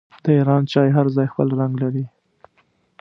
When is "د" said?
0.23-0.25